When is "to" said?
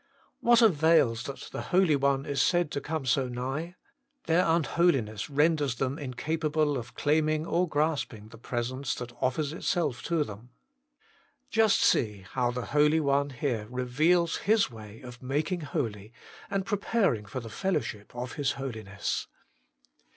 2.71-2.81, 10.05-10.23